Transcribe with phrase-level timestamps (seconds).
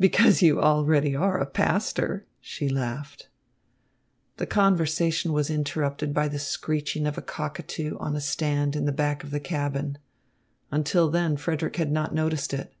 [0.00, 3.28] "Because you are already a pastor," she laughed.
[4.38, 8.90] The conversation was interrupted by the screeching of a cockatoo on a stand in the
[8.90, 9.98] back of the cabin.
[10.72, 12.74] Until then Frederick had not noticed it.